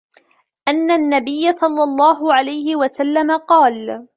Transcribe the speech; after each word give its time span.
أَنَّ 0.67 0.91
النَّبِيَّ 0.91 1.51
صَلَّى 1.51 1.83
اللَّهُ 1.83 2.33
عَلَيْهِ 2.33 2.75
وَسَلَّمَ 2.75 3.31
قَالَ 3.31 4.07